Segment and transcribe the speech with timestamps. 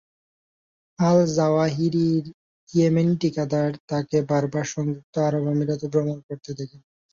[0.99, 2.25] আল-জাওয়াহিরির
[2.69, 6.81] ইয়েমেনীয় ঠিকাদার তাকে বারবার সংযুক্ত আরব আমিরাতে ভ্রমণ করতে দেখেন।